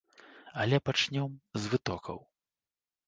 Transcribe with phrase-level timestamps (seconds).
[0.61, 2.19] Але пачнём з вытокаў.